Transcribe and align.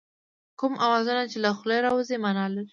کوم 0.59 0.73
اوازونه 0.85 1.23
چې 1.31 1.37
له 1.43 1.49
خولې 1.57 1.77
راوځي 1.87 2.17
مانا 2.23 2.45
لري 2.53 2.67